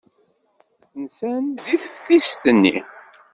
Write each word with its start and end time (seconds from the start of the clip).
Nsan 1.03 1.45
deg 1.65 1.79
teftist-nni. 1.83 2.77